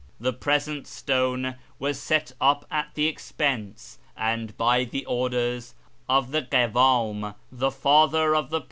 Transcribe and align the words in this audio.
The 0.19 0.33
present 0.33 0.87
stone 0.87 1.57
was 1.77 1.99
set 1.99 2.31
up 2.41 2.65
at 2.71 2.89
the 2.95 3.05
expense, 3.05 3.99
and 4.17 4.57
by 4.57 4.83
the 4.83 5.05
orders, 5.05 5.75
of 6.09 6.31
the 6.31 6.41
Kiwani— 6.41 7.35
the 7.51 7.69
father 7.69 8.29
of 8.29 8.29
the 8.29 8.29
present 8.31 8.49
Sahib 8.49 8.49
Divan. 8.49 8.59